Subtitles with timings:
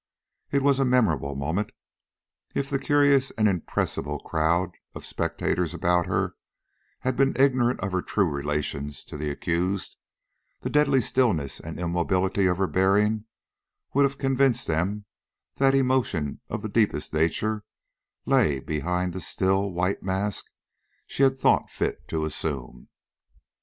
[0.49, 1.69] It was a memorable moment.
[2.55, 6.33] If the curious and impressible crowd of spectators about her
[7.01, 9.97] had been ignorant of her true relations to the accused,
[10.61, 13.25] the deadly stillness and immobility of her bearing
[13.93, 15.05] would have convinced them
[15.57, 17.63] that emotion of the deepest nature
[18.25, 20.45] lay behind the still, white mask
[21.05, 22.87] she had thought fit to assume.